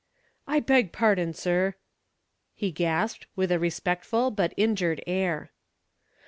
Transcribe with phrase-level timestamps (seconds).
[0.47, 1.75] "I beg pardon, sir,"
[2.55, 5.51] he gasped, with a respectful but injured air.